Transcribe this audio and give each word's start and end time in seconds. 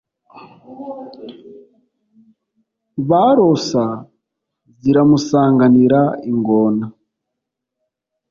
barosa 3.09 3.85
ziramusanganira 4.79 6.01
ingoma. 6.29 6.85